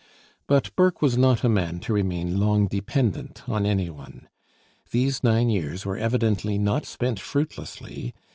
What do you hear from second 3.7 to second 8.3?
one. These nine years were evidently not spent fruitlessly.